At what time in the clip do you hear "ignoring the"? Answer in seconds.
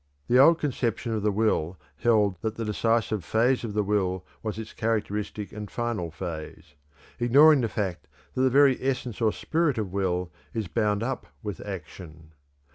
7.19-7.69